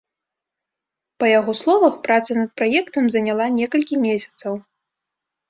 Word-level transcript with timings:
Па 1.23 1.29
яго 1.39 1.51
словах, 1.59 1.93
праца 2.07 2.31
над 2.39 2.49
праектам 2.63 3.03
заняла 3.17 3.45
некалькі 3.61 4.01
месяцаў. 4.09 4.53